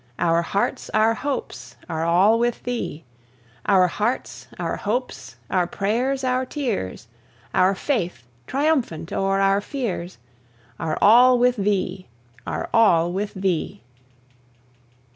[0.17, 3.03] Our hearts, our hopes, are all with thee.
[3.67, 7.07] Our hearts, our hopes, our prayers, our tears,
[7.53, 10.17] Our faith, triumphant o'er our fears,
[10.79, 12.07] Are all with thee,
[12.47, 13.83] are all with thee!